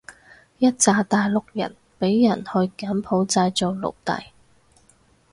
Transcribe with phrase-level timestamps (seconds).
[0.57, 4.23] 一柞大陸人畀人去柬埔寨做奴隸